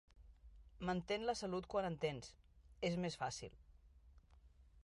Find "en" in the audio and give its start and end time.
1.91-1.99